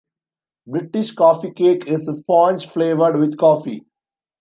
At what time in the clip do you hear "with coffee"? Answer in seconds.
3.17-3.85